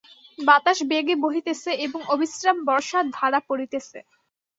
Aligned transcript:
বাতাস 0.39 0.79
বেগে 0.89 1.15
বহিতেছে 1.23 1.71
এবং 1.85 1.99
অবিশ্রাম 2.13 2.57
বর্ষার 2.67 3.05
ধারা 3.13 3.39
পড়িতেছে। 3.47 3.97